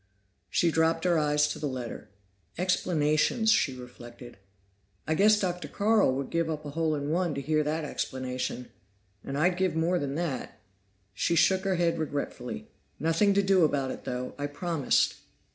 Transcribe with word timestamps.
She 0.49 0.71
dropped 0.71 1.03
her 1.03 1.19
eyes 1.19 1.47
to 1.49 1.59
the 1.59 1.67
letter. 1.67 2.09
"Explanations," 2.57 3.51
she 3.51 3.75
reflected. 3.75 4.37
"I 5.05 5.13
guess 5.13 5.39
Dr. 5.39 5.67
Carl 5.67 6.15
would 6.15 6.31
give 6.31 6.49
up 6.49 6.65
a 6.65 6.71
hole 6.71 6.95
in 6.95 7.11
one 7.11 7.35
to 7.35 7.39
hear 7.41 7.61
that 7.61 7.85
explanation. 7.85 8.71
And 9.23 9.37
I'd 9.37 9.57
give 9.57 9.75
more 9.75 9.99
than 9.99 10.15
that." 10.15 10.59
She 11.13 11.35
shook 11.35 11.65
her 11.65 11.75
head 11.75 11.99
regretfully. 11.99 12.67
"Nothing 12.99 13.35
to 13.35 13.43
do 13.43 13.63
about 13.63 13.91
it, 13.91 14.05
though. 14.05 14.33
I 14.39 14.47
promised." 14.47 15.17